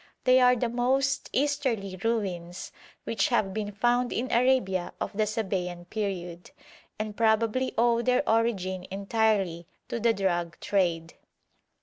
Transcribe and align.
They 0.23 0.39
are 0.39 0.55
the 0.55 0.67
most 0.67 1.29
easterly 1.31 1.95
ruins 2.03 2.71
which 3.03 3.27
have 3.27 3.53
been 3.53 3.71
found 3.71 4.11
in 4.11 4.31
Arabia 4.31 4.93
of 4.99 5.13
the 5.13 5.25
Sabæan 5.25 5.91
period, 5.91 6.49
and 6.97 7.15
probably 7.15 7.75
owe 7.77 8.01
their 8.01 8.27
origin 8.27 8.87
entirely 8.89 9.67
to 9.89 9.99
the 9.99 10.11
drug 10.13 10.59
trade. 10.59 11.13